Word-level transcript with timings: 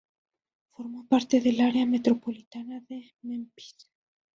Forma 0.71 1.03
parte 1.07 1.39
del 1.41 1.59
área 1.61 1.85
metropolitana 1.85 2.79
de 2.89 3.11
Memphis. 3.21 3.75